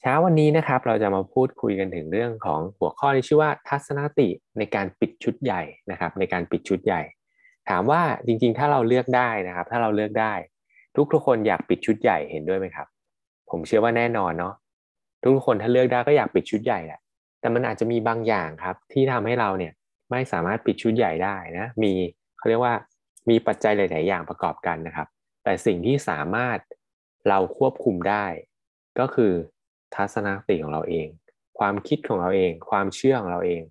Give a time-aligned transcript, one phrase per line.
[0.00, 4.28] เช้าวันนี้นะครับเราจะมาพูดคุยกันถึงเรื่องของหัวข้อที่ชื่อว่าทัศนคติ
[4.58, 7.02] ในการปิดชุดใหญ่นะครับ ในการปิดชุดใหญ่
[7.68, 10.32] ถามว่าจริงๆ ถ้าเราเลือกได้นะครับ ถ้าเราเลือกได้
[10.96, 12.86] ทุกทุกคนอยากปิดชุดใหญ่เห็นด้วยไหมครับ
[13.50, 14.54] ผมเชื่อว่าแน่นอนเนาะ
[15.22, 17.00] ทุกคนถ้าเลือกได้ก็อยากปิดชุดใหญ่แหละ
[17.40, 19.72] แต่มันอาจจะมีบางอย่างครับ ที่ทำให้เราเนี่ย
[20.10, 21.92] ไม่สามารถปิดชุดใหญ่ได้นะมี
[22.38, 22.74] เขาเรียกว่า
[23.30, 25.08] มีปัจจัยหลาย ๆ อย่างประกอบกันนะครับ
[25.44, 26.58] แต่สิ่งที่สามารถ
[27.28, 28.26] เราควบคุมได้
[29.00, 29.32] ก็คือ
[29.96, 31.06] ทัศนคติของเราเอง
[31.58, 33.62] ความคิดของเราเอง ความเชื่อของเราเอง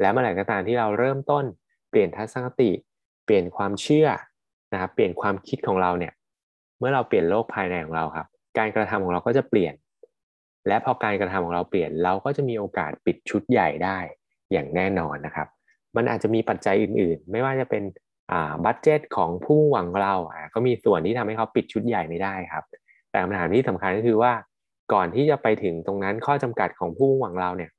[0.00, 1.44] และเมื่อไหร่ก็ตามที่เราเริ่มต้น
[1.90, 2.70] เปลี่ยนทัศนคติ
[3.24, 4.08] เปลี่ยนความเชื่อ
[4.72, 6.12] นะครับเปลี่ยนความคิดของเราเนี่ย
[6.78, 8.26] เมื่อเราเปลี่ยนโลกภายในของเราครับ
[8.58, 9.74] การกระทำของเราก็จะเปลี่ยน
[10.68, 13.98] และพอการกระทำของเราเปลี่ยนเราก็จะมีโอกาสปิดชุดใหญ่ได้
[14.52, 15.48] อย่างแน่นอนนะครับ
[15.96, 17.82] มันอาจจะมีปัจจัยอื่นๆ ไม่ว่าจะเป็น
[18.32, 22.64] อ่าบัตเจตของผู้หวังเราอ่าก็มีส่วนที่ทำให้เขาปิดชุดใหญ่ไม่ได้ครับ
[23.10, 24.32] แต่คำถามที่สำคัญก็คือว่า
[24.92, 27.70] ก่อนที่จะไปถึงตรงนั้นข้อจำกัดของผู้หวังเราเนี่ย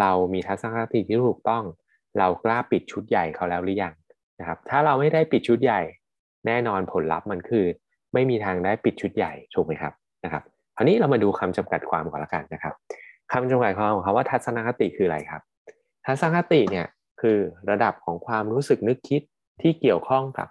[0.00, 1.64] เรามีทัศนคติที่ถูกต้อง
[2.18, 3.94] เรากล้าปิดชุดใหญ่เขาแล้วหรือยัง
[4.40, 5.80] นะครับ ถ้าเราไม่ได้ปิดชุดใหญ่
[6.46, 7.64] แน่นอนผลลัพธ์มันคือ
[8.14, 9.92] ไม่มีทางได้ปิดชุดใหญ่ถูกไหมครับ
[10.24, 10.42] นะครับ
[10.76, 12.74] คราวนี้เรามาดูคำจำกัดความก่อนละกันนะครับ
[13.32, 15.42] คำจำกัดความของคาว่าทัศนคติคืออะไรครับ
[16.06, 16.86] ทัศนคติเนี่ย
[17.20, 17.38] คือ
[17.70, 19.22] ระดับของความรู้สึกนึกคิด
[19.62, 20.48] ที่เกี่ยวข้องกับ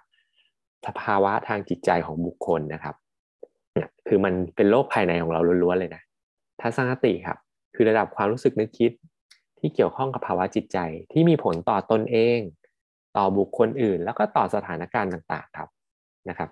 [0.86, 2.94] สภาวะทางจิตใจของบุคคลนะครับ
[4.08, 6.02] คือมันเป็นโลกภายในของเราล้วนๆเลยนะ
[6.60, 7.38] ทัศนคติครับ
[7.74, 8.92] คือระดับความรู้สึกนึกคิด
[9.58, 10.78] ที่เกี่ยวข้องกับภาวะจิตใจ
[11.12, 12.38] ที่มีผลต่อตนเอง
[13.16, 15.68] ต่อบุคคลอื่น แล้วก็ต่อสถานการณ์ต่างๆครับ
[16.28, 16.50] นะครับ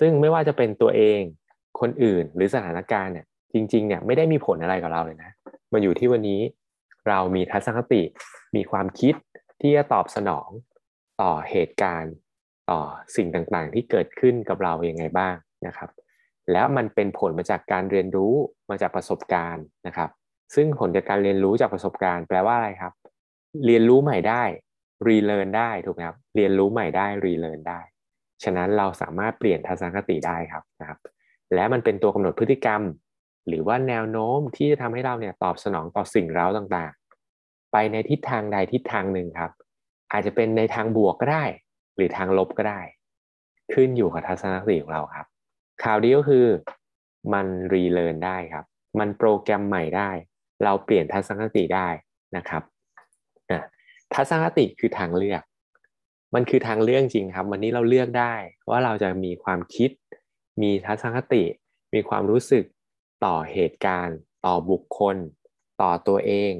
[0.00, 1.20] ซึ่งไม่ว่าจะเป็นตัวเอง
[1.80, 5.30] คนอื่นหรือสถานการณ์เนี่ยจริงๆเนี่ยไม่ได้มีผลอะไรกับเราเลยนะ
[5.72, 6.40] มาอยู่ที่วันนี้
[7.08, 8.02] เรามีทัศนคติ
[8.56, 9.14] มีความคิด
[9.60, 10.48] ที่จะตอบสนอง
[11.22, 12.14] ต่อเหตุการณ์
[12.70, 12.80] ต่อ
[13.16, 15.34] สิ่งต่างๆ ที่เกิดขึ้นกับเราอย่างไงบ้าง
[15.66, 15.90] นะครับ
[16.52, 18.34] แล้วมันเป็นผลมาจากการเรียนรู้
[18.70, 20.10] มาจากประสบการณ์นะครับ
[20.54, 22.92] ซึ่งผลจากการเรียนรู้จากประสบการณ์แปลว่าอะไรครับ
[23.66, 24.42] เรียนรู้ใหม่ได้
[25.08, 27.80] relearn ได้ถูกไหมครับเรียนรู้ใหม่ได้ relearn ได้
[28.44, 30.98] ฉะนั้นเราสามารถเปลี่ยนทัศนคติได้ครับนะครับ
[31.54, 32.82] และมันเป็นตัวกำหนดพฤติกรรม
[33.48, 39.50] หรือว่าแนวโน้มที่จะทำให้เราเนี่ยตอบสนองต่อสิ่งเร้าต่างๆ ไปในทิศทางใดทิศทางหนึ่งครับ
[40.12, 41.44] อาจจะเป็นในทางบวกก็ได้
[41.96, 42.80] หรือทางลบก็ได้
[43.74, 45.26] ขึ้นอยู่กับทัศนคติของเราครับ
[45.84, 46.46] ข่าวดีก็คือ
[47.32, 48.64] มัน relearn ได้ครับ
[48.98, 50.10] มันโปรแกรมใหม่ได้
[50.64, 51.88] เราเปลี่ยนทัศนคติได้
[52.36, 52.62] นะครับ
[54.14, 55.42] ทัศนคติคือทางเลือก
[56.34, 58.34] มันคือทางเลือกจริงครับ วันนี้เราเลือกได้
[58.70, 59.90] ว่าเราจะมีความคิด
[60.62, 61.42] มีทัศนคติ
[61.94, 62.64] มีความรู้สึก
[63.24, 65.16] ต่อเหตุการณ์ ต่อบุคคล
[65.82, 66.52] ต่อตัวเอง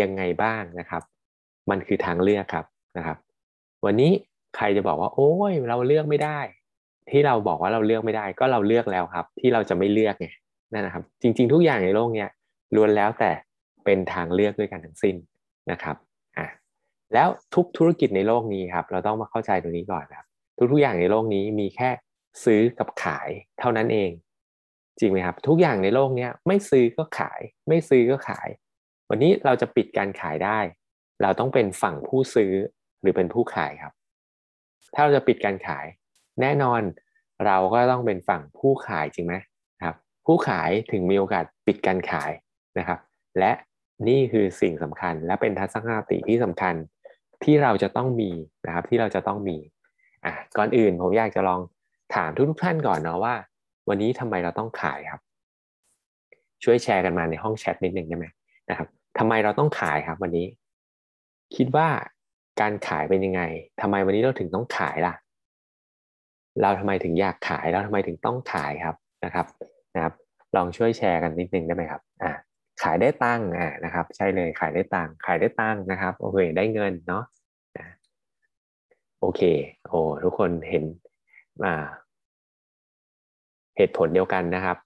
[0.00, 1.02] ยังไงบ้างนะครับ
[1.70, 2.66] มันคือทางเลือกครับ
[2.96, 3.18] นะครับ
[3.84, 4.12] วันนี้
[4.56, 6.40] ใครจะบอกว่า โอ้ยเราเลือกไม่ได้
[7.12, 10.28] ที่เราบอกว่าเราเลือกไม่ได้ ก็เราเลือกแล้วครับ ที่เราจะไม่เลือกไง
[10.72, 12.28] นั่นนะครับ จริง ๆ ทุกอย่างในโลกเนี้ย
[12.74, 13.30] ล้วนแล้วแต่
[13.84, 15.16] เป็นทางเลือกด้วยกันทั้งสิ้น
[15.70, 15.96] นะครับ
[16.38, 16.46] อะ
[17.14, 20.26] แล้วทุกธุรกิจในโลกนี้ครับ เราต้องมาเข้าใจตรงนี้ก่อนครับ
[20.72, 21.90] ทุกๆอย่างในโลกนี้มีแค่
[22.44, 23.28] ซื้อกับขาย
[23.58, 24.10] เท่านั้นเอง
[24.98, 28.48] จริงไหมครับ ทุกอย่างในโลกนี้ไม่ซื้อก็ขาย ไม่ซื้อก็ขาย
[29.10, 30.58] วันนี้เราจะปิดการขายได้
[31.22, 32.52] เราต้องเป็นฝั่งผู้ซื้อ
[33.00, 33.92] หรือเป็นผู้ขายครับ
[34.94, 35.86] ถ้าเราจะปิดการขาย
[36.40, 36.80] แน่นอน
[37.46, 39.34] เราก็ต้องเป็นฝั่งผู้ขายจริงไหม
[39.84, 39.96] ครับ
[40.26, 42.30] ผู้ขายถึงมีโอกาสปิดการขาย
[42.78, 42.98] นะครับ
[43.38, 43.52] และ
[44.08, 46.74] นี่คือสิ่งสำคัญและเป็นทัศนคติที่สำคัญ
[47.44, 48.30] ที่เราจะต้องมี
[48.66, 49.56] นะครับที่เราจะต้องมี
[50.24, 51.60] อะก่อนอื่นผมอยากจะลอง
[52.14, 53.34] ถามทุกท่านก่อนเนาะว่า
[53.88, 55.20] วันนี้ทำไมเราต้องขายครับ
[56.64, 58.26] ช่วยแชร์กันมาในห้องแชทนิดหนึ่งได้ไหม
[58.70, 60.46] นะครับทำไมเราต้องขายครับวันนี้
[61.56, 61.88] คิดว่า
[62.60, 63.42] การขายเป็นยังไง
[63.80, 65.14] ทำไมวันนี้เราถึงต้องขายล่ะ
[66.62, 69.46] เราทำไมถึงอยากขายเราทำไมถึงต้องขายครับนะครับ
[69.94, 70.14] นะครับ
[70.56, 72.30] ลองช่วยแชร์กันนิดนึงได้ไหมครับอ่า
[72.82, 77.24] ขายได้ตังค์อ่านะครับ ใช่เลยขายได้ตังค์ขายได้ตังค์นะครับโอเคได้เงินเนาะ
[79.20, 79.42] โอเค
[79.88, 80.84] โอ้ทุกคนเห็น
[81.64, 81.86] อ่า
[83.76, 84.76] เหตุผลเดียวกันนะครับ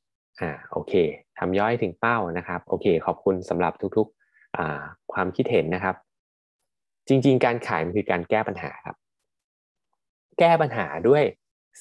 [0.40, 0.93] อ่าโอเค
[1.38, 4.81] ทำย่อยถึงเป้านะครับโอเค ขอบคุณสำหรับทุกๆอ่า
[5.12, 5.96] ความคิดเห็นนะครับ
[7.08, 8.96] จริง ๆ การขายมันคือการแก้ปัญหาครับ
[10.38, 11.22] แก้ปัญหาด้วย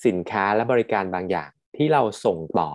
[0.05, 2.71] สินค้าและบริการบางอย่างที่เราส่งต่อ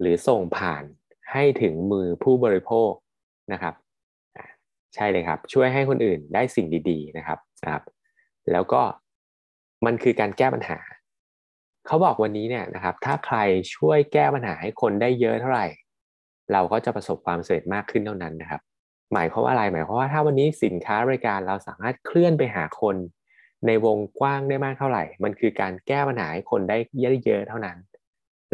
[0.00, 0.84] หรือส่งผ่าน
[1.32, 2.92] ให้ถึงมือผู้บริโภค
[3.52, 3.74] นะครับ
[4.94, 7.84] ใช่เลยครับ ช่วยให้คนอื่นได้สิ่งดี ๆ นะครับนะครับ
[8.52, 8.82] แล้วก็
[9.86, 10.78] มันคือการแก้ปัญหา
[11.86, 13.38] เขาบอกวันนี้เนี่ยนะครับ ถ้าใคร
[13.76, 15.66] ช่วยแก้ปัญหาให้คนได้เยอะเท่าไหร่
[16.52, 18.60] เราก็จะประสบความสำเร็จมากขึ้นเท่านั้นนะครับ
[19.12, 22.96] หมายความว่าอะไรหมายความว่าถ้าวันนี้สินค้าบริการเราสามารถเคลื่อนไปหาคน
[23.66, 26.76] ในวงกว้างได้มากเท่าไหร่ มันคือการแก้ปัญหาให้คนได้
[27.24, 27.76] เยอะๆเท่านั้น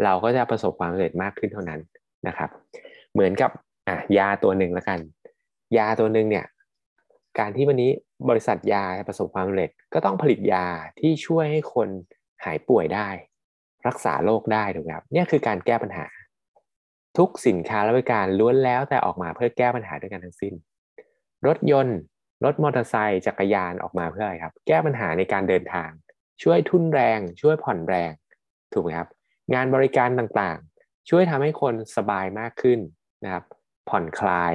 [0.03, 1.79] เราก็จะประสบความสำเร็จมากขึ้นเท่านั้น
[2.27, 2.49] นะครับ
[3.13, 3.51] เหมือนกับ
[3.87, 4.99] อะยาตัวหนึ่งแล้วกัน
[5.77, 6.45] ยาตัวหนึ่งเนี่ย
[7.39, 7.91] การที่วันนี้
[8.29, 10.65] บริษัทยาประสบความสำเร็จก็ต้องผลิตยา
[10.99, 11.89] ที่ช่วยให้คน
[12.43, 13.09] หายป่วยได้
[13.87, 16.07] รักษาโรคได้ถูกไหมครับนี่คือการแก้ปัญหา
[17.17, 20.53] ทุกสินค้าและบริการล้วนแล้วแต่ออกมาเพื่อแก้ปัญหาด้วยกันทั้งสิ้น
[21.47, 21.99] รถยนต์
[22.43, 25.89] รถมอเตอร์ไซค์จักรยานออกมาเพื่ออะไรครับ แก้ปัญหาในการเดินทาง
[26.43, 28.11] ช่วยทุ่นแรง ช่วยผ่อนแรง
[28.73, 29.09] ถูกไหมครับ
[29.53, 32.79] งานบริการต่างๆ ช่วยทำให้คนสบายมากขึ้น
[33.23, 33.43] นะครับ
[33.89, 34.53] ผ่อนคลาย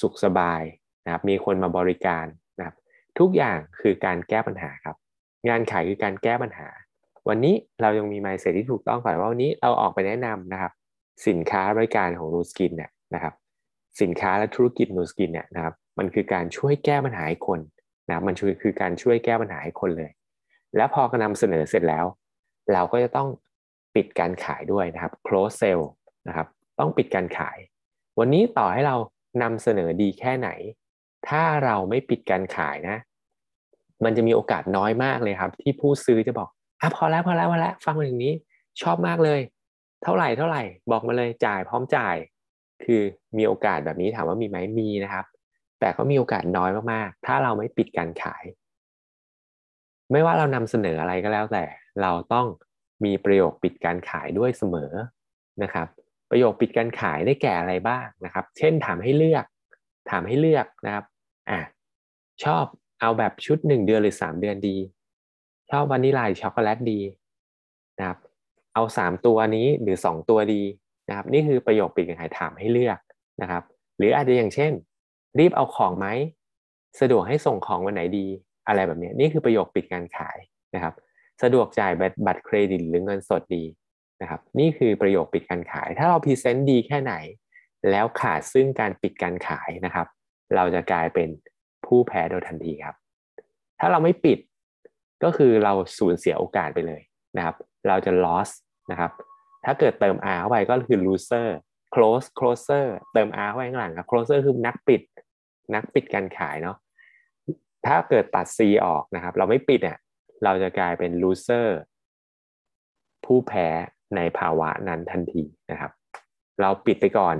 [0.00, 0.62] สุขสบาย
[1.04, 2.26] นะครับ มีคนมาบริการ
[2.58, 2.76] นะครับ
[3.18, 4.96] ทุกอย่างคือการแก้ปัญหาครับ
[5.48, 6.68] งานขายคือการแก้ปัญหา
[7.28, 10.72] วันนี้เรายังมี mindset ที่ถูกต้องก่อนว่าวันนี้เราออกไปแนะนำนะครับ
[11.28, 13.34] สินค้าบริการของ Nu Skin เนี่ยนะครับ
[14.00, 17.60] สินค้าและธุรกิจนูสกินเนี่ยนะครับ มันคือการช่วยแก้ปัญหาให้คน
[18.10, 20.10] นะมันคือการช่วยแก้ปัญหาให้คนเลย
[20.76, 22.04] แล้วพอนำเสนอเสร็จแล้ว
[22.72, 23.28] เราก็จะต้อง
[23.94, 25.86] ปิดการขายด้วยนะครับ close sale
[26.28, 26.46] นะครับ
[26.78, 27.58] ต้องปิดการขาย
[28.18, 28.96] วันนี้ต่อให้เรา
[29.42, 30.48] นำเสนอดีแค่ไหน
[31.28, 32.96] ถ้าเราไม่ปิดการขายนะ
[34.04, 36.48] มันจะมีโอกาสน้อยมากเลยครับ ที่ผู้ซื้อจะบอก
[36.80, 38.32] อะพอแล้วพอแล้วพอแล้วฟังมาถึงนี้
[38.82, 39.40] ชอบมากเลย
[40.02, 42.16] เท่าไหร่เท่าไหร่บอกมาเลยจ่ายพร้อมจ่าย
[42.84, 43.00] คือ
[43.36, 45.24] มีโอกาสแบบนี้ถามว่ามีไหมมีนะครับ
[45.84, 48.44] แต่ก็มีโอกาสน้อยมากๆ ถ้าเราไม่ปิดการขาย
[50.12, 51.64] ไม่ว่าเรานำเสนออะไรก็แล้วแต่
[52.02, 52.46] เราต้อง
[53.04, 54.92] มีประโยคปิดการขายด้วยเสมอ
[55.62, 55.86] นะครับ
[56.30, 59.44] ประโยคปิดการขายได้แก่อะไรบ้างนะครับ เช่นถามให้เลือก
[60.10, 61.04] ถามให้เลือกนะครับ
[61.50, 61.60] อะ
[62.44, 62.64] ชอบ
[63.00, 64.76] เอาแบบชุดหนึ่งเดือนหรือสามเดือนดี
[65.70, 67.00] ชอบวานิลาช็อกโกแลตดี
[67.98, 68.18] นะครับ
[68.74, 70.62] เอาสามตัวนี้หรือสองตัวดี
[71.08, 72.98] นะครับ นี่คือประโยคปิดการขายถามให้เลือก
[73.42, 73.62] นะครับ
[73.98, 74.72] หรืออาจจะอย่างเช่น
[75.38, 76.06] รีบเอาของไหม
[77.00, 78.26] สะดวกให้ส่งของวันไหนดี
[78.68, 80.38] อะไรแบบนี้นี่คือประโยคปิดการขาย
[80.74, 80.94] นะครับ
[81.42, 81.92] สะดวกจ่าย
[82.26, 83.64] บัตรเครดิตหรือเงินสดดี
[84.20, 87.14] นะครับ นี่คือประโยคปิดการขาย ถ้าเรา present ดีแค่ไหน
[87.90, 90.06] แล้วขาดซึ่งการปิดการขายนะครับ
[90.56, 91.28] เราจะกลายเป็น
[91.86, 92.96] ผู้แพ้โดยทันทีครับ
[93.80, 94.38] ถ้าเราไม่ปิด
[95.24, 97.02] ก็คือเราสูญเสียโอกาสไปเลย
[97.36, 97.56] นะครับ
[97.88, 98.50] เราจะ loss
[98.90, 99.10] นะครับ
[99.64, 101.48] ถ้าเกิดเติม R เข้าไปก็คือ loser
[101.94, 105.00] close closer เติม R เข้าไปข้างหลังครับ closer คือนักปิด
[105.74, 106.76] นักปิดการขายเนาะ
[107.86, 109.98] ถ้าเกิดตัด C ออกนะครับ เราไม่ปิดเนี่ย
[110.44, 111.68] เราจะกลายเป็น loser
[113.24, 113.68] ผู้แพ้
[114.16, 115.92] ในภาวะนั้นทันทีนะครับ
[116.60, 117.36] เราปิดไปก่อน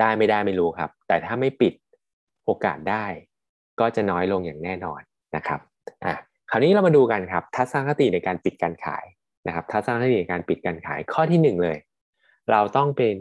[0.00, 1.72] ได้ไม่ได้ไม่รู้ครับ แต่ถ้าไม่ปิด
[2.44, 3.04] โอกาสได้
[3.80, 5.00] ก็จะน้อยลงอย่างแน่นอน
[5.36, 5.60] นะครับ
[6.04, 6.14] อะ
[6.50, 9.04] คราวนี้เรามาดูกันครับทัศนคติในการปิดการขาย
[9.46, 11.78] นะครับทัศนคติในการปิดการขายข้อที่หนึ่งเลย
[12.50, 13.14] เราต้องเป็น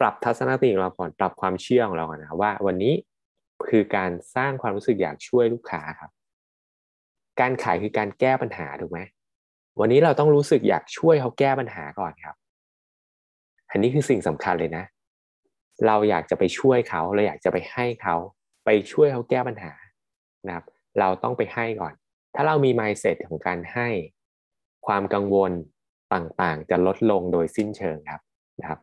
[0.00, 2.94] ปรับทัศนคติของเราก่อนปรับความเชื่อของเราก่อนนะว่าวันนี้
[3.68, 6.10] คือการสร้างความรู้สึกอยากช่วยลูกค้าครับ
[7.40, 9.00] การขายคือการแก้ปัญหาถูกไหม
[9.80, 12.36] วันนี้เราต้องรู้สึกอยากช่วยเขาแก้ปัญหาก่อนครับ
[13.70, 14.84] อันนี้คือสิ่งสำคัญเลยนะ
[15.86, 18.16] เราอยากจะไปช่วยเขาเราอยากจะไปให้เขา
[18.64, 19.72] ไปช่วยเขาแก้ปัญหา
[20.46, 20.64] นะครับ
[20.98, 21.94] เราต้องไปให้ก่อน
[22.34, 23.88] ถ้าเรามี mindset ของการให้
[24.86, 25.52] ความกังวล
[26.14, 28.20] ต่างๆ จะลดลงโดยสิ้นเชิงครับ
[28.60, 28.80] นะครับ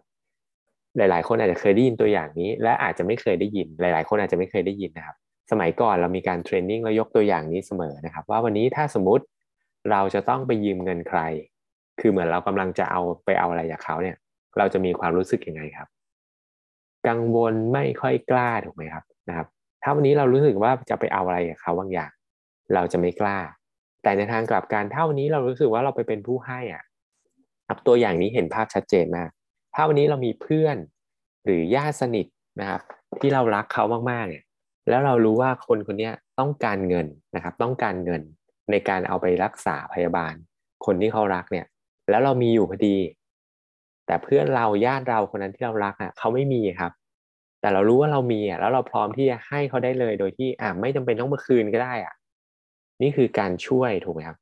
[0.98, 5.16] หลาย ๆ คนอาจจะเคยได้ยินตัวอย่างนี้ และอาจจะไม่เคยได้ยิน หลาย ๆ คนอาจจะไม่เคยได้ยินนะครับ
[5.52, 9.24] สมัยก่อนเรามีการเทรนนิ่งแล้วยกตัวอย่างนี้เสมอนะครับ ว่าวันนี้ถ้าสมมติ
[9.92, 11.20] เราจะต้องไปยืมเงินใคร
[12.00, 14.16] คือเหมือนเรากำลังจะเอาไปเอาอะไรจากเขาเนี่ย
[14.58, 15.88] เราจะมีความรู้สึกยังไงครับ
[17.08, 19.48] กังวลไม่ค่อยกล้าถูกไหมครับนะครับ
[19.84, 22.12] ถ้าวันนี้เรารู้สึกว่าจะไปเอาอะไรจากเขาบางอย่าง
[22.74, 23.39] เราจะไม่กล้า
[24.04, 26.84] แต่ในทางกลับกันถ้าวันนี้เรารู้สึกว่าเราไปเป็นผู้ให้อะ
[27.68, 29.30] ครับตัวอย่างนี้เห็นภาพชัดเจนมาก
[29.79, 30.77] ถ้าวันนี้เรามีเพื่อน
[31.46, 32.25] หรือญาติสนิท
[32.60, 32.81] นะครับ
[33.19, 34.43] ที่เรารักเขามากๆเนี่ย
[34.89, 38.22] แล้วเรารู้ว่าคนคนนี้ต้องการเงินนะครับ ต้องการเงิน
[38.72, 40.34] ในการเอาไปรักษาพยาบาล
[40.86, 41.65] คนที่เขารักเนี่ย
[42.10, 42.98] แล้วเรามีอยู่พอดี
[44.05, 46.91] แต่เพื่อนเราญาติเราคนนั้นที่เรารักอะเขาไม่มีครับ
[47.62, 52.13] แต่เรารู้ว่าเรามีอะแล้วเราพร้อมที่จะให้เขาได้เลยโดยที่อะไม่จำเป็นต้องมาคืนก็ได้อะ
[53.01, 54.38] นี่คือการช่วยถูกไหมครับ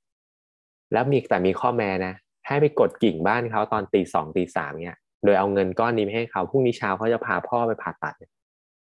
[0.94, 2.14] แล้วมีแต่มีข้อแม้นะ
[2.48, 8.16] ให้ไปกดกิ่งบ้านเขาตอนตีสองตีสามเนี่ย โดยเอาเงินก้อนนี้ไปให้เขาพรุ่งนี้เช้าเขาจะพาพ่อไปผ่าตัด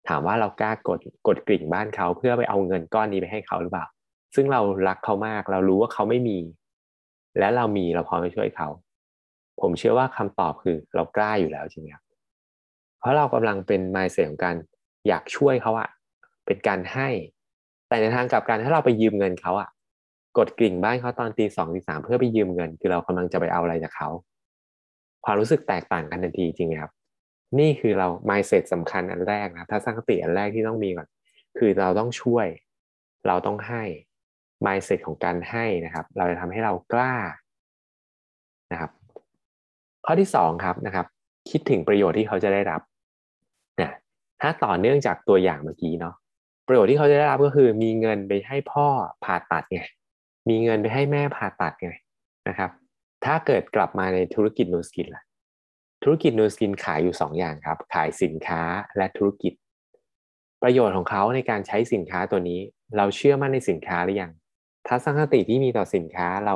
[0.08, 3.86] ถามว่าเรากล้ากดกดกิ่งบ้านเขาเพื่อไปเอาเงินก้อนนี้ไปให้เขาหรือเปล่า
[4.34, 6.38] ซึ่งเรารักเขามากเรารู้ว่าเขาไม่มี
[7.38, 8.68] และเรามีเราพร้อมไปช่วยเขา
[9.60, 12.02] ผมเชื่อว่าคำตอบคือเรากล้าอยู่แล้วจริงครับ
[12.98, 14.56] เพราะเรากำลังเป็นไมเสียของการ
[15.08, 15.88] อยากช่วยเขาอะ
[16.46, 17.08] เป็นการให้
[17.88, 19.68] แต่ในทางกลับกันถ้าเราไปยืมเงินเขาอะ
[20.38, 24.08] กดกริ่งบ้านเขาตอนตีสองตีสามเพื่อไปยืมเงิน คือเรากำลังจะไปเอาอะไรจากเขา
[25.25, 26.93] ความรู้สึกแตกต่างกันทันทีจริงครับ
[27.59, 31.09] นี่คือเรา mindset สำคัญอันแรกนะถ้าสร้างคติอันแรกที่ต้องมีก่อน
[31.59, 32.47] คือเราต้องช่วย
[33.26, 33.83] เราต้องให้
[34.67, 37.14] mindset ของการให้นะครับ เราจะทำให้เรากล้า
[38.73, 38.91] นะครับ
[40.07, 41.07] ข้อที่สองครับนะครับ
[41.50, 42.81] คิดถึงประโยชน์ที่เขาจะได้รับ
[43.81, 43.91] นะ
[44.41, 46.14] ถ้าต่อเนื่องจากตัวอย่างเมื่อกี้เนาะ
[46.67, 48.87] ประโยชน์ที่เขาจะได้รับก็คือ มีเงินไปให้พ่อ
[49.25, 49.81] ผ่าตัดไง
[50.49, 51.91] มีเงินไปให้แม่ผ่าตัดไง
[52.49, 52.71] นะครับ
[53.25, 55.23] ถ้าเกิดกลับมาในธุรกิจนูสกินล่ะ
[56.02, 58.62] ธุรกิจนูสกินขายอยู่2ออย่างครับ ขายสินค้า
[58.97, 59.52] และธุรกิจ
[60.62, 62.61] ประโยชน์ของเขาในการใช้สินค้าตัวนี้
[62.97, 64.33] เราเชื่อมั่นในสินค้าหรือยัง
[64.88, 66.55] ทัศนคติที่มีต่อสินค้าเรา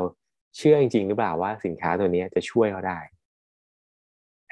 [0.56, 2.98] เชื่อจริงๆหรือเปล่าว่าสินค้าตัวนี้จะช่วยเขาได้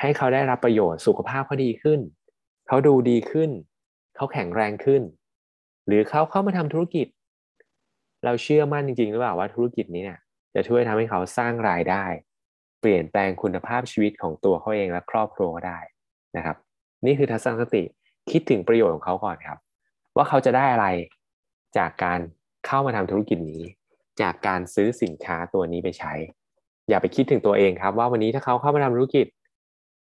[0.01, 2.01] ให้เขาได้รับประโยชน์สุขภาพเขาดีขึ้น
[2.67, 3.51] เขาดูดีขึ้น
[4.17, 5.03] เขาแข็งแรงขึ้น
[5.87, 7.07] หรือเขาเข้ามาทำธุรกิจ
[8.25, 10.19] เราเชื่อมั่นจริงๆหรือเปล่าว่าธุรกิจนี้เนี่ย
[10.55, 12.05] จะช่วยทำให้เขาสร้างรายได้
[12.81, 15.79] เปลี่ยนแปลงคุณภาพชีวิตของตัวเขาเองและครอบครัวก็ได้
[16.37, 16.57] นะครับ
[17.07, 17.83] นี่คือทัศนคติ
[18.31, 19.59] คิดถึงประโยชน์ของเขาก่อนครับ
[20.17, 20.87] ว่าเขาจะได้อะไร
[21.79, 22.21] จากการ
[22.67, 23.63] เข้ามาทำธุรกิจนี้
[24.21, 26.13] จากการซื้อสินค้าตัวนี้ไปใช้
[26.89, 29.27] อย่าไปคิดถึงตัวเองครับ ว่าวันนี้ถ้าเขาเข้ามาทำธุรกิจ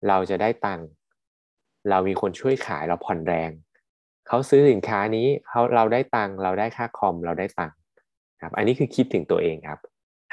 [0.09, 0.87] เราจะได้ตังค์
[1.91, 3.51] เรามีคนช่วยขายเราผ่อนแรง
[4.29, 7.77] เขาซื้อสินค้านี้เขาเราได้ตังค์เราได้ค่าคอมเราได้ตังค์
[8.43, 9.79] ครับ อันนี้คือคิดถึงตัวเองครับ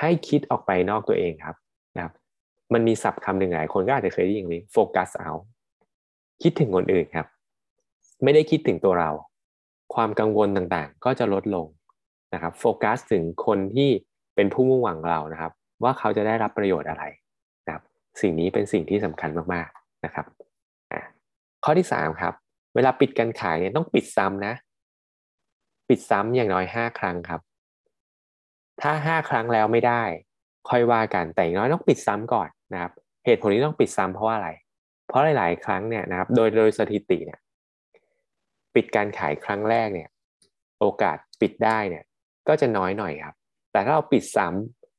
[0.04, 1.56] ให้คิดออกไปนอกตัวเองครับ
[1.96, 2.14] นะครับ
[2.74, 5.32] มันมีศัพท์คำหนึ่งหลายคนก็อาจจะเคยได้ยินนี้โฟกัสเอา
[6.44, 7.28] คิดถึงคนอื่นครับ
[8.24, 9.10] ไม่ได้คิดถึงตัวเรา
[9.96, 11.68] ความกังวลต่างๆ ก็จะลดลง
[12.34, 13.90] นะครับโฟกัสถึงคนที่
[14.36, 15.52] เป็นผู้มุ่งหวังเรานะครับ
[15.84, 17.04] ว่าเขาจะได้รับประโยชน์อะไร
[17.66, 17.84] นะครับ
[18.22, 20.26] สิ่งนี้เป็นสิ่งที่สำคัญมากๆนะครับ
[21.64, 22.34] ข้อที่สามครับ
[22.76, 24.54] เวลาปิดการขายเนี่ยต้องปิดซ้ำนะ
[25.90, 27.42] ปิดซ้ำอย่างน้อยห้าครั้งครับ
[28.84, 30.04] ถ้าห้าครั้งแล้วไม่ได้
[30.70, 32.92] ค่อยว่ากันแต่อย่างน้อยต้องปิดซ้ำก่อนนะครับ
[33.26, 34.50] เหตุผลที่ต้องปิดซ้ำเพราะอะไร
[35.08, 37.40] เพราะหลาย ๆ ครั้งเนี่ยนะครับ โดยโดยสถิติเนี่ย
[38.76, 40.10] ปิดการขายครั้งแรกเนี่ย
[40.80, 42.04] โอกาสปิดได้เนี่ย
[42.48, 43.36] ก็จะน้อยหน่อยครับ
[43.72, 44.48] แต่ถ้าเราปิดซ้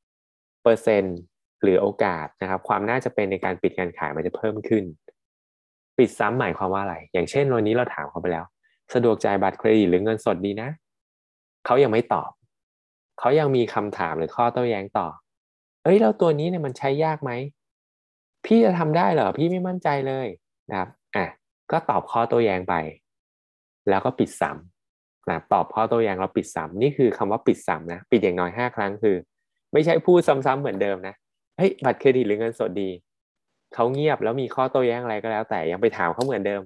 [0.07, 1.19] ำเปอร์เซ็นต์
[1.63, 4.85] หรือโอกาสนะครับ ความน่าจะเป็นในการปิดการขายมันจะเพิ่มขึ้น
[5.99, 8.45] ปิดซ้ำหมายความว่าอะไร อย่างเช่นวันนี้เราถามเขาไปแล้ว
[8.95, 10.69] สะดวกจ่ายบัตรเครดิตหรือเงินสดดีนะ
[11.67, 12.31] เขายังไม่ตอบ
[13.19, 15.07] เขายังมีคำถามหรือข้อโต้แย้งต่อ
[15.85, 17.31] เอ้ยแล้วตัวนี้เนี่ยมันใช้ยากไหม
[18.47, 20.27] พี่จะทำได้เหรอ พี่ไม่มั่นใจเลย
[20.71, 21.27] นะครับ อะ
[21.71, 22.75] ก็ตอบข้อโต้แย้งไป
[23.89, 29.17] แล้วก็ปิดซ้ำนะตอบข้อโต้แย้งเราปิดซ้ำนี่คือคำว่าปิดซ้ำนะ ปิดอย่างน้อยห้าครั้งคือ
[29.73, 31.15] ไม่ใช่พูดซ้ำๆเหมือนเดิมนะ
[31.57, 32.91] เฮ้ย บัตรเครดิตหรือเงินสดดี
[33.75, 36.61] เขาเงียบแล้วมีข้อโต้แย้งอะไรก็แล้ว แต่ยังไปถามเขาเหมือนเดิม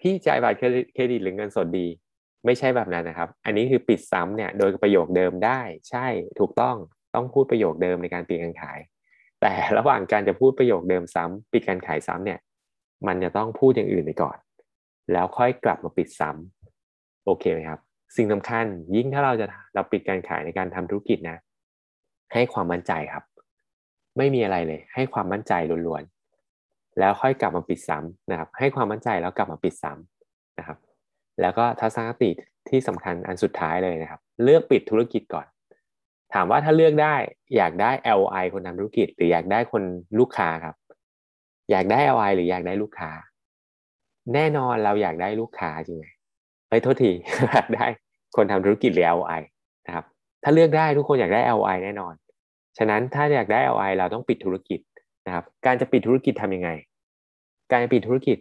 [0.00, 1.86] พี่จ่ายบัตรเครดิตหรือเงินสดดี
[2.44, 6.06] ไม่ใช่แบบนั้นนะครับ อันนี้คือปิดซ้ำเนี่ยโดยประโยคเดิมได้ใช่
[6.40, 6.76] ถูกต้อง
[7.14, 8.78] ต้องพูดประโยคเดิมในการปิดการขาย
[9.40, 12.38] แต่ระหว่างการจะพูดประโยคเดิมซ้ำปิดการขายซ้ำเนี่ย
[13.06, 14.36] มันจะต้องพูดอย่างอื่นไปก่อน
[15.12, 17.80] แล้วค่อยกลับมาปิดซ้ำโอเคไหมครับ
[18.16, 18.64] สิ่งสำคัญ
[18.96, 21.38] ยิ่งถ้าเราจะเราปิดการขายในการทำธุรกิจนะ
[22.32, 23.24] ให้ความมั่นใจครับ
[24.18, 25.52] ไม่มีอะไรเลย ให้ความมั่นใจ
[25.86, 30.78] ล้วนๆแล้วค่อยกลับมาปิดซ้ำนะครับ ให้ความมั่นใจแล้วกลับมาปิดซ้ำนะครับ
[31.40, 32.30] แล้วก็ทัศนคติ
[32.68, 35.46] ที่สำคัญอันสุดท้ายเลยนะครับ เลือกปิดธุรกิจก่อน
[36.34, 37.14] ถามว่าถ้าเลือกได้
[37.56, 37.90] อยากได้
[38.20, 39.82] LI คนทำธุรกิจ หรืออยากได้คน
[40.18, 40.74] ลูกค้าครับ
[41.70, 43.10] อยากได้ LI หรืออยากได้ลูกค้า
[44.34, 46.06] แน่นอนเราอยากได้ลูกค้าจริงไหม
[46.68, 47.10] เฮ้ยโทษที
[47.48, 47.86] อยากได้
[48.36, 49.40] คนทำธุรกิจหรือ LI
[49.86, 50.04] นะครับ
[50.42, 52.14] ถ้าเลือกได้ทุกคนอยากได้ LI แน่นอน
[52.78, 54.80] ฉะนั้นถ้าอยากได้ LI เราต้องปิดธุรกิจ
[55.26, 56.70] นะครับ การจะปิดธุรกิจทำยังไง
[57.72, 58.38] การปิดธุรกิจ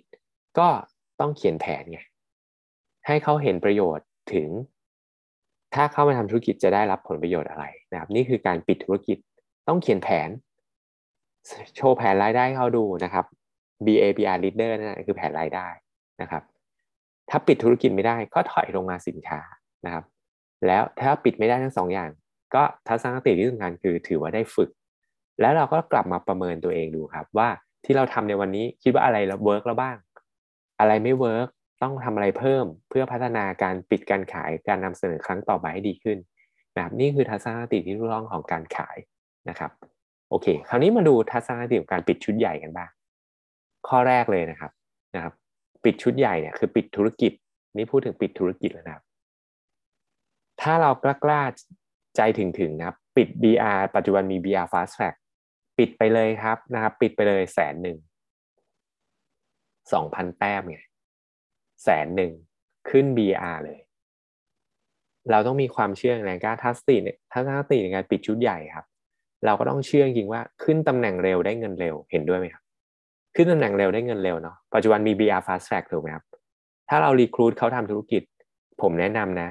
[0.59, 0.67] ก็
[1.19, 1.99] ต้องเขียนแผนไง
[3.07, 4.49] ให้เขาเห็นประโยชน์ถึง
[5.73, 9.17] ถ้าเข้ามาทำธุรกิจจะได้รับผลประโยชน์อะไรนะครับ นี่คือการปิดธุรกิจ
[9.67, 10.29] ต้องเขียนแผน
[11.75, 13.25] โชว์แผนรายได้เขาดูนะครับ
[13.85, 15.67] BABR leader นั่นคือแผนรายได้
[16.21, 16.43] นะครับ
[17.29, 19.39] ถ้าปิดธุรกิจไม่ได้ก็ถอยลงมาสินค้า
[19.85, 20.03] นะครับ
[20.67, 22.09] แล้วถ้าปิดไม่ได้ทั้งสองอย่าง
[22.55, 24.69] ก็ทัศนคติที่สำคัญคือถือว่าได้ฝึก
[25.41, 27.49] แล้วเราก็กลับมาประเมินตัวเองดูครับว่า
[27.85, 29.97] ที่เราทำในวันนี้คิดว่าอะไรเราเวิร์กแล้วบ้าง
[30.79, 31.47] อะไรไม่เวิร์ก
[31.81, 36.17] ต้องทำอะไรเพิ่มเพื่อพัฒนาการปิดการขายการนำเสนอครั้งต่อไปให้ดีขึ้น
[36.75, 38.97] นะครับนี่คือทัศนคติที่ถูกต้องของการขาย
[39.49, 39.71] นะครับ
[40.29, 42.89] โอเค คราวนี้มาดูทัศนคติของการปิดชุดใหญ่กันบ้าง
[43.87, 44.71] ข้อแรกเลยนะครับ
[45.15, 45.33] นะครับ
[45.83, 47.31] ปิดชุดใหญ่เนี่ยคือปิดธุรกิจ
[47.75, 49.03] นี่พูดถึงปิดธุรกิจแล้วนะครับ
[50.61, 51.41] ถ้าเรากล้ากล้า
[52.17, 55.15] ใจถึงถึงนะครับ ปิด BR ปัจจุบันมี BR Fast Track
[55.77, 57.97] ปิดไปเลยครับนะครับ ปิดไปเลยแสนหนึ่ง
[59.93, 60.79] สองพันแต้มไง
[61.83, 62.31] แสนหนึ่ง
[62.89, 63.79] ขึ้น BR เลย
[65.31, 68.85] เราต้องมีความเชื่อในการทัศติเนี่ยทัศนคติในการปิดชุดใหญ่ครับ
[69.45, 72.63] เราก็ต้องเชื่อจริงว่าขึ้นตำแหน่งเร็วได้เงินเร็วเห็นด้วยไหมครับ
[73.35, 76.25] ขึ้นตำแหน่งเร็วได้เงินเร็วเนาะปัจจุบันมี BR Fast Track ถูกไหมครับ
[76.89, 78.23] ถ้าเรารีครูดเขาทำธุรกิจ
[78.81, 79.49] ผมแนะนำนะ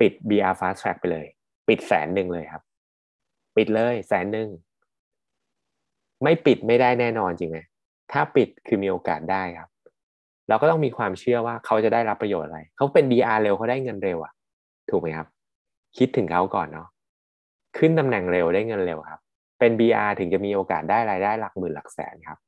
[0.00, 1.26] ปิด BR Fast Track ไปเลย
[1.68, 2.62] ปิดแสนหนึ่งเลยครับ
[3.56, 4.48] ปิดเลยแสนหนึ่ง
[6.22, 7.58] ไม่ปิดไม่ได้แน่นอนจริงไหม
[8.12, 9.68] ถ้าปิดคือมีโอกาสได้ครับ
[10.52, 14.32] เราก็ต้องมีความเชื่อว่าเขาจะได้รับประโยชน์อะไร เขาเป็น BR เร็วเขาได้เงินเร็วอะ
[14.90, 15.26] ถูกไหมครับ
[15.98, 16.88] คิดถึงเขาก่อนเนาะ
[17.78, 19.20] ขึ้นตำแหน่งเร็วได้เงินเร็วครับ
[19.58, 22.38] เป็น BR ถึงจะมีโอกาสได้รายได้หลักหมื่นหลักแสนครับ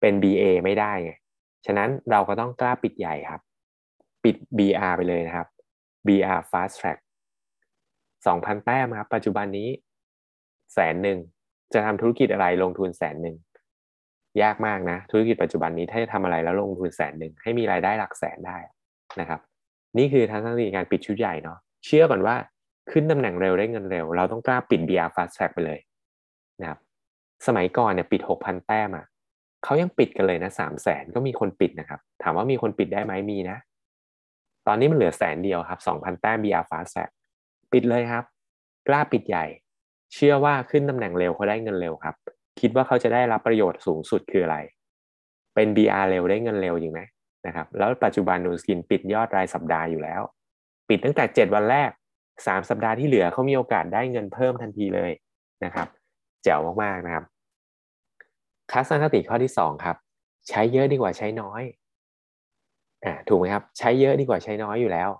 [0.00, 1.12] เป็น BA ไม่ได้ไง
[1.66, 3.40] ฉะนั้นเราก็ต้องกล้าปิดใหญ่ครับ
[4.24, 5.46] ปิด BR ไปเลยนะครับ
[6.06, 6.98] BR fast track
[7.86, 9.68] 2,000 แต้มครับ ปัจจุบันนี้
[10.74, 11.18] แสนหนึ่ง
[11.72, 13.36] จะทำธุรกิจอะไรลงทุนแสนหนึ่ง
[14.42, 18.58] ยากมากนะ ธุรกิจปัจจุบันนี้ถ้าจะทำอะไรแล้วลงทุนแสนหนึ่งให้มีรายได้หลักแสนได้
[19.20, 19.40] นะครับ
[19.98, 22.36] นี่คือทัศนคติการปิดชุดใหญ่เนาะเชื่อก่อนว่า
[22.90, 25.78] ขึ้นตำแหน่งเร็วได้เงินเร็ว เราต้องกล้าปิด BR fast track ไปเลย
[26.60, 26.78] นะครับ
[27.46, 29.06] สมัยก่อนเนี่ยปิด 6,000 แต้มอะ่ะ
[29.64, 33.58] เขายังปิดกันเลยนะสามแสนก็มีคนปิดนะครับ ถามว่ามีคนปิดได้ไหมมีนะ
[34.66, 37.10] ตอนนี้มันเหลือแสนเดียวครับ2,000แต้ม BR fast track
[37.72, 38.24] ปิดเลยครับ
[38.88, 39.46] กล้าปิดใหญ่
[40.14, 42.14] เชื่อว่าขึ้นตำแหน่งเร็วเขาได้เงินเร็วครับ
[42.60, 44.58] คิดว่าเขาจะได้รับประโยชน์สูงสุดคืออะไร
[45.54, 47.00] เป็น BR เร็วได้เงินเร็วจริงไหม
[47.46, 50.22] นะครับ แล้วปัจจุบันนูสกินปิดยอดรายสัปดาห์อยู่แล้ว
[50.88, 51.90] ปิดตั้งแต่ 7 วันแรก
[52.28, 55.10] 3 สัปดาห์ที่เหลือเขามีโอกาสได้เงินเพิ่มทันทีเลย
[55.64, 55.88] นะครับ
[56.44, 57.24] แจ๋วมากๆนะครับ
[58.72, 59.96] คัสนคติข้อที่ 2 ครับ
[60.48, 61.62] ใช้เยอะดีกว่าใช้น้อย
[63.04, 65.10] อ่าถูกไหมครับ ใช้เยอะดีกว่าใช้น้อยอยู่แล้ว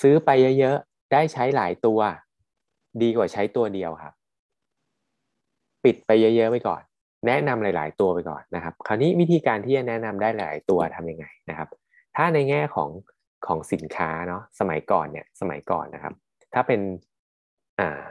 [0.00, 2.00] ซื้อไปเยอะๆได้ใช้หลายตัว
[3.02, 4.14] ดีกว่าใช้ตัวเดียวครับ
[5.84, 6.82] ปิดไปเยอะๆไปก่อน
[7.26, 11.68] แนะนำหลาย ๆ ตัวไปก่อนนะครับ คราวนี้วิธีการที่จะแนะนำได้หลายตัวทํำยังไงนะครับ
[12.16, 12.90] ถ้าในแง่ของ
[13.46, 16.14] ของสินค้าเนาะสมัยก่อนเนี่ยสมัยก่อนนะครับ
[16.54, 16.80] ถ้าเป็น
[17.80, 18.02] อ่า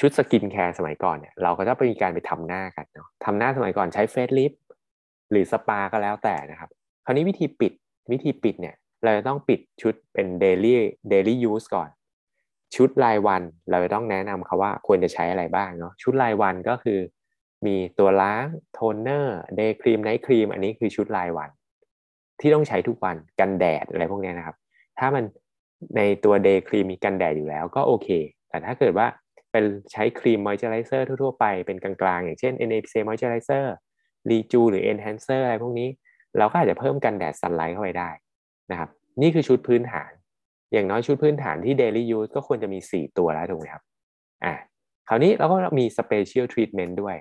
[0.00, 4.52] ชุดสกินแคร์สมัยก่อนเนี่ยเราก็จะไปมีการไปทำหน้ากันเนาะทำหน้าสมัยก่อนใช้ face lift
[5.30, 6.70] หรือสปาก็แล้วแต่นะครับ
[7.04, 7.72] คราวนี้วิธีปิด
[8.12, 11.88] วิธีปิดเนี่ยเราจะต้องปิดชุดเป็น daily daily use ก่อน
[12.76, 16.98] ชุดรายวันเราต้องแนะนำเขาว่าควรจะใช้อะไรบ้างเนาะชุดรายวันก็คือ
[17.66, 21.50] มีตัวล้างโทนเนอร์ day cream night cream อันนี้คือชุดรายวัน
[22.40, 24.56] ที่ต้องใช้ทุกวันกันแดดอะไรพวกนี้นะครับ
[24.98, 25.24] ถ้ามัน
[25.96, 28.08] ในตัวเดย์ครีมมีกันแดดอยู่แล้วก็โอเค
[28.48, 29.06] แต่ถ้าเกิดว่า
[29.52, 33.64] เป็นใช้ครีมมอยเจอไรเซอร์ทั่วๆไปเป็นกลางๆ อย่างเช่น NaPCA Moisturizer
[34.30, 35.88] รีจูหรือ Enhancer อะไรพวกนี้
[36.38, 38.10] เราก็อาจจะเพิ่มกันแดดซันไลท์เข้าไปได้
[38.70, 38.90] นะครับ
[39.22, 40.10] นี่คือชุดพื้นฐาน
[40.72, 43.82] อย่างน้อยชุดพื้นฐานที่ daily use ก็ควรจะมี 4 ตัวแล้วถูกไหมครับ
[44.44, 44.54] อ่า
[45.08, 47.16] คราวนี้เราก็มี special treatment ด้วย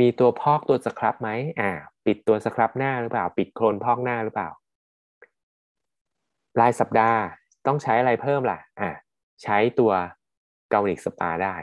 [0.00, 1.70] มีตัวพอกตัวสครับไหมอ่า
[2.06, 4.48] ปิดตัวสครับหน้าหรือเปล่า ปิดโคลนพอกหน้าหรือเปล่า
[6.60, 7.20] รายสัปดาห์
[7.66, 8.90] ต้องใช้อะไรเพิ่มล่ะอ่า
[9.42, 9.92] ใช้ตัว
[10.70, 11.54] เกาหลีสปาได้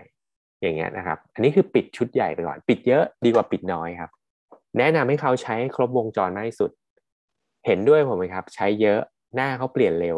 [0.61, 4.11] อย่างเงี้ยนะครับ อันนี้คือปิดชุดใหญ่ไปก่อน ปิดเยอะดีกว่าปิดน้อยครับ
[4.77, 6.71] แนะนำให้เขาใช้ครบวงจรมากที่สุด
[7.65, 8.99] เห็นด้วยผมไหมครับ ใช้เยอะ
[9.35, 10.17] หน้าเขาเปลี่ยนเร็ว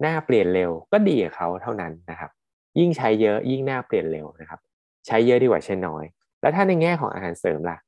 [0.00, 2.30] หน้าเปลี่ยนเร็วก็ดีกับเขาเท่านั้นนะครับ
[2.78, 4.60] ยิ่งใช้เยอะยิ่งหน้าเปลี่ยนเร็วนะครับ
[5.06, 6.04] ใช้เยอะดีกว่าใช้น้อย
[6.40, 7.78] แล้วถ้าในแง่ของอาหารเสริมล่ะ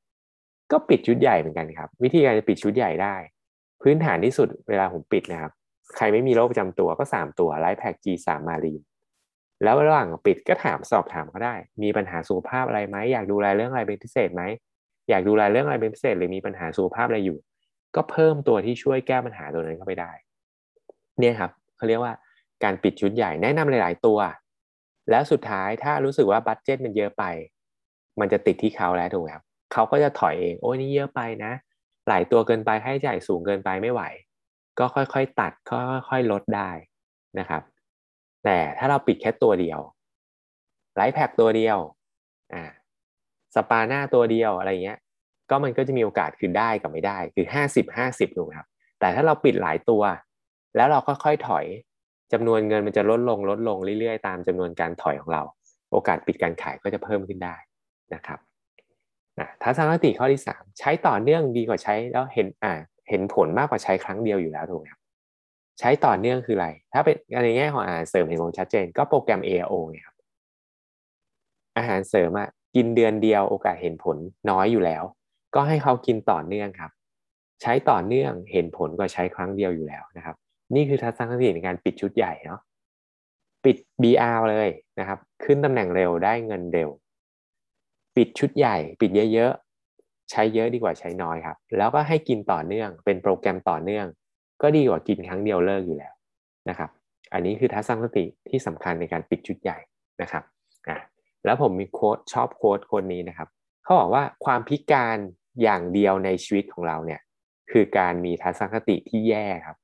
[0.72, 3.14] ก็ปิดชุดใหญ่เหมือนกันครับ วิธีการจะปิดชุดใหญ่ได้
[3.82, 5.52] พื้นฐานที่สุดเวลาผมปิดนะครับ
[5.96, 8.80] ใครไม่มีโรคประจำตัวก็ 3 ตัวไลฟ์แพค G3 มารีน
[9.62, 14.42] แล้วระหว่างปิดก็ถามสอบถามเขาได้ มีปัญหาสุขภาพอะไรไหมอยากดูแลเรื่องอะไรเป็นพิเศษไหม
[15.10, 17.38] อยากดูแลเรื่องอะไรเป็นพิเศษ หรือมีปัญหาสุขภาพอะไรอยู่
[17.96, 20.12] ก็เพิ่มตัวที่ช่วยแก้ปัญหาตัวนั้นเข้าไปได้
[21.20, 21.50] เนี่ยครับ
[21.82, 22.14] เขาเรียกว่า
[22.64, 24.18] การปิดชุดใหญ่แนะนำหลาย ๆ ตัว
[25.10, 27.24] แล้วสุดท้ายถ้ารู้สึกว่าบัตเจ็ตมันเยอะไป
[28.20, 31.52] มันจะติดที่เขาแล้วถูกไหมครับเขาก็จะถอยเองโอ้ยนี่เยอะไปนะ
[32.08, 34.02] หลายตัวเกินไปค่าใช้จ่ายสูงเกินไปไม่ไหว
[34.78, 35.52] ก็ค่อยๆตัด
[36.08, 36.70] ค่อยๆลดได้
[37.38, 37.62] นะครับ
[38.44, 39.80] แต่ถ้าเราปิดแค่ตัวเดียว
[40.96, 41.78] ไลฟ์แพ็กตัวเดียว
[42.54, 42.64] อ่า
[43.54, 44.98] สปาหน้าตัวเดียวอะไรเงี้ย
[45.50, 48.68] ก็มันก็จะมีโอกาสคือได้กับไม่ได้คือห้าสิบห้าสิบถูกไหมครับ
[49.00, 50.02] แต่ถ้าเราปิดหลายตัว
[50.76, 51.66] แล้วเราค่อยๆถอย
[52.32, 55.42] จำนวนเงินมันจะลดลงลดลงเรื่อยๆ ตามจำนวนการถอยของเรา
[55.92, 57.56] โอกาสปิดการขายก็จะเพิ่มขึ้นได้
[58.14, 58.38] นะครับ
[59.62, 62.72] ทัศนคติข้อที่ 3 ใช้ต่อเนื่องดีกว่าใช้แล้วเห็นอ่า
[63.08, 65.00] เห็นผลมากกว่าใช้ครั้งเดียวอยู่แล้วถูกไหมครับ
[65.78, 70.16] ใช้ต่อเนื่องคืออะไร ถ้าเป็นในแง่ของอาหารเสริมเห็นผลชัดเจน ก็โปรแกรม AO เนี่ยครับ
[71.76, 74.16] อาหารเสริมอะกินเดือนเดียวโอกาสเห็นผล
[74.50, 75.02] น้อยอยู่แล้ว
[75.54, 76.90] ก็ให้เขากินต่อเนื่องครับ
[77.62, 80.36] ใช้ต่อเนื่องเห็นผลกว่าใช้ครั้งเดียวอยู่แล้วนะครับ
[80.74, 82.60] นี่คือทัศนคติในการปิดชุดใหญ่เนาะ
[83.64, 86.90] ปิด BR เลยนะครับ ขึ้นตำแหน่งเร็วได้เงินเร็ว
[88.16, 94.06] ปิดชุดใหญ่ ปิดเยอะๆ ใช้เยอะดีกว่าใช้น้อยครับ แล้วก็ให้กินต่อเนื่อง เป็นโปรแกรมต่อเนื่อง
[94.62, 96.14] ก็ดีกว่ากินครั้งเดียวเลิกอยู่แล้ว
[96.68, 96.90] นะครับ
[97.32, 99.78] อันนี้คือทัศนคติที่สำคัญในการปิดชุดใหญ่
[100.22, 100.42] นะครับ
[100.88, 100.98] อะ
[101.44, 103.48] แล้วผมมีโค้ดชอบโค้ดคนนี้นะครับ
[103.84, 105.18] เขาบอกว่าความพิการ
[105.62, 107.20] อย่างเดียวในชีวิตของเราเนี่ย
[107.70, 109.76] คือการมีทัศนคติที่แย่ครับ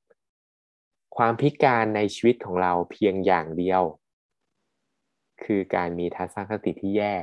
[1.18, 3.82] ความพิการในชีวิตของเราเพียงอย่างเดียว
[5.42, 7.16] คือการมีทัศนคติที่แย่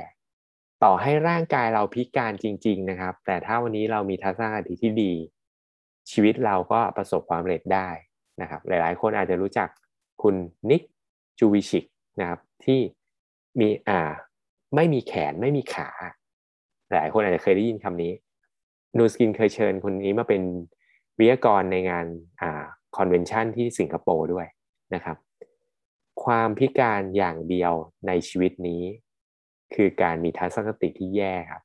[0.82, 5.12] ต่อให้ร่างกายเราพิการจริง ๆนะครับ แต่ถ้าวันนี้เรามีทัศนคติที่ดี
[6.10, 7.88] ชีวิตเราก็ประสบความสำเร็จได้
[8.40, 9.68] นะครับ หลายๆ คนอาจจะรู้จัก
[10.22, 10.34] คุณ
[10.70, 10.82] Nick
[11.38, 11.84] Vujicic
[12.20, 12.80] นะครับที่
[13.60, 14.10] มีอ่า
[14.74, 15.88] ไม่มีแขนไม่มีขา
[16.94, 18.12] หลายคนอาจจะเคยได้ยินคำนี้
[18.96, 20.42] นูสกินเคยเชิญคนนี้มาเป็น
[21.18, 22.06] วิทยากรในงาน
[22.40, 22.64] อ่า
[22.96, 24.46] convention ที่สิงคโปร์ด้วย
[24.94, 25.16] นะครับ
[26.24, 27.72] ความพิการอย่างเดียว
[28.06, 28.82] ในชีวิตนี้
[29.74, 31.62] คือการมีทัศนคติที่แย่ครับ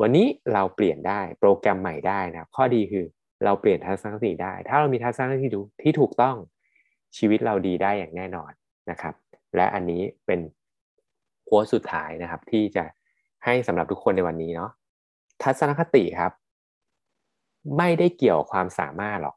[0.00, 3.04] วันนี้เราเปลี่ยนได้โปรแกรมใหม่ได้นะข้อดีคือ
[3.44, 5.48] เราเปลี่ยนทัศนคติได้ ถ้าเรามีทัศนคติ
[5.82, 6.36] ที่ถูกต้อง
[7.16, 8.50] ชีวิตเราดีได้อย่างแน่นอน
[8.90, 9.14] นะครับ
[9.56, 10.40] และอันนี้เป็น
[11.44, 12.84] โค้ดสุดท้ายนะครับ ที่จะ
[13.44, 14.70] ให้สำหรับทุกคนในวันนี้เนาะ
[15.42, 16.32] ทัศนคติครับ
[17.78, 19.36] ไม่ได้เกี่ยวความสามารถหรอก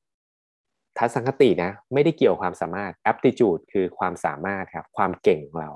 [0.99, 5.71] ทัศนคตินะไม่ได้เกี่ยวความสามารถ aptitude คือความสามารถครับความเก่งของเรา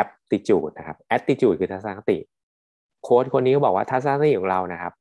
[0.00, 2.18] aptitude นะครับ attitude คือทัศนคติ
[3.02, 4.92] โค้ดคนนี้ก็บอกว่าทัศนคติของเรานะครับ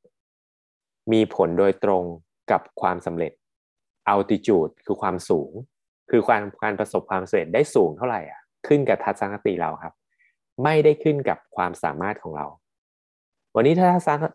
[1.13, 2.03] มีผลโดยตรง
[2.51, 3.31] กับความสำเร็จ
[4.13, 5.51] altitude คือความสูง
[6.09, 9.93] คือการการประสบความสำเร็จได้สูงเท่าไหร่อะขึ้นกับทัศนคติเราครับ
[10.63, 12.45] ไม่ได้ขึ้นกับความสามารถของเรา
[13.55, 13.87] วันนี้ถ้า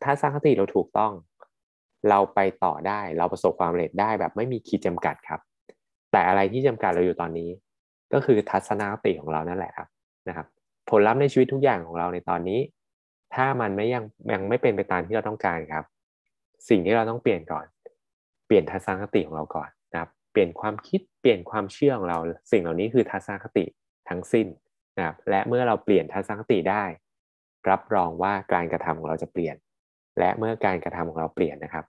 [0.04, 1.12] ทัศนคติเราถูกต้อง
[2.08, 5.40] เราไปต่อได้ เราประสบความสำเร็จได้แบบไม่มีขีดจำกัดครับ
[6.12, 7.50] แต่อะไรที่จำกัดเราอยู่ตอนนี้
[8.12, 9.88] ก็คือทัศนคติของเรานั่นแหละครับ
[10.28, 10.46] นะครับ
[10.90, 12.60] ผลลัพธ์ในชีวิตทุกอย่างของเราในตอนนี้
[13.34, 15.84] ถ้ามันไม่ยังยังไม่เป็นไปตามที่เราต้องการครับ
[16.68, 17.66] สิ่งที่เราต้องเปลี่ยนก่อน
[18.46, 22.18] เปลี่ยนทัศนคติของเราก่อนนะครับเปลี่ยนความคิดเปลี่ยนความเชื่อของเรา
[22.52, 23.64] สิ่งเหล่านี้คือทัศนคติ
[24.08, 24.46] ทั้งสิ้น
[24.96, 26.84] นะครับและเมื่อเราเปลี่ยนทัศนคติได้
[27.70, 29.56] รับรองว่าการกระทำของเราจะเปลี่ยน
[30.18, 31.84] และเมื่อการกระทำของเราเปลี่ยนนะครับ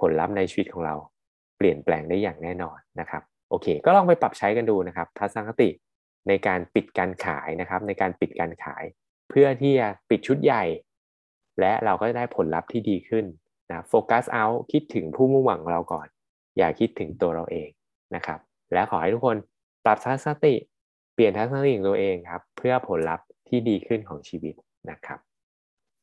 [0.00, 0.94] ผลลัพธ์ในชีวิตของเรา
[1.56, 5.70] เปลี่ยนแปลงได้อย่างแน่นอนนะครับโอเค ก็ลองไปปรับใช้กันดูนะครับทัศนคติ
[6.28, 8.84] ในการปิดการขายนะครับ ในการปิดการขาย
[9.30, 10.64] เพื่อที่จะปิดชุดใหญ่
[11.60, 13.24] และเราก็จะได้ผลลัพธ์ที่ดีขึ้น
[13.70, 16.06] นะโฟกัสเอาคิดถึงผู้มุ่งหวังของเราก่อน
[16.56, 17.68] อย่าคิดถึงตัวเราเอง
[18.14, 18.38] นะครับ
[18.72, 19.36] และขอให้ทุกคน
[19.84, 20.54] ปรับทัศนคติ
[21.14, 24.54] เปลี่ยนทัศนคติของตัวเองครับ เพื่อผลลัพธ์ที่ดีขึ้นของชีวิต
[24.90, 25.18] นะครับ